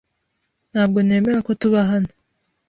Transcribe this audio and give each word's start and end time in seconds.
Ntabwo 0.71 0.97
nemera 1.05 1.39
ko 1.47 1.51
tuba 1.61 1.79
hano. 1.91 2.11